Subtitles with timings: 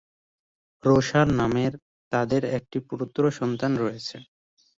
[0.83, 1.65] রোশন নামে
[2.11, 4.17] তাঁদের একটি পুত্রসন্তান রয়েছে।